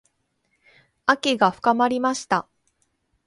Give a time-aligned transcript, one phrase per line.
[1.05, 2.47] 秋が深まりました。